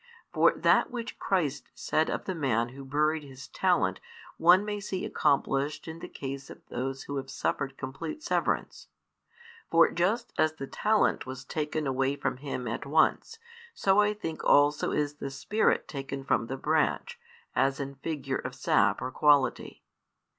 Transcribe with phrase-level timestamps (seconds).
[0.33, 3.99] For that which Christ said of the man who buried his talent
[4.37, 8.87] one may see accomplished in the case of those who have suffered complete severance.
[9.69, 13.37] For just as the talent was taken away from him at once,
[13.75, 17.19] so I think also is the Spirit taken from the branch,
[17.55, 19.83] as in figure of sap or quality.